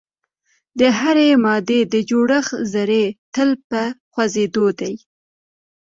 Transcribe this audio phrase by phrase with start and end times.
[0.79, 3.81] د هرې مادې د جوړښت ذرې تل په
[4.11, 4.93] خوځیدو دي.